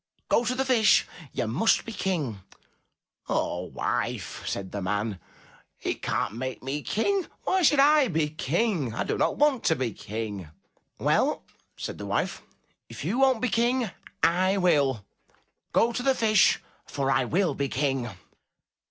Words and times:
Go 0.29 0.43
to 0.45 0.55
the 0.55 0.65
Fish. 0.65 1.05
You 1.31 1.45
must 1.45 1.85
be 1.85 1.91
King. 1.93 2.41
"Ah, 3.29 3.59
wife, 3.59 4.41
said 4.47 4.71
the 4.71 4.81
man, 4.81 5.19
"he 5.77 5.93
can*t 5.93 6.35
make 6.37 6.63
me 6.63 6.81
King. 6.81 7.27
Why 7.43 7.61
should 7.61 7.79
I 7.79 8.07
be 8.07 8.27
King? 8.31 8.95
I 8.95 9.03
do 9.03 9.15
not 9.15 9.37
want 9.37 9.63
to 9.65 9.75
be 9.75 9.93
King. 9.93 10.49
"Well, 10.97 11.43
said 11.77 11.99
the 11.99 12.07
wife, 12.07 12.41
"if 12.89 13.05
you 13.05 13.19
won*t 13.19 13.39
be 13.41 13.49
King, 13.49 13.91
I 14.23 14.57
will; 14.57 15.05
go 15.71 15.91
to 15.93 16.01
the 16.01 16.15
Fish, 16.15 16.59
for 16.87 17.11
I 17.11 17.23
will 17.25 17.53
be 17.53 17.69
King. 17.69 18.09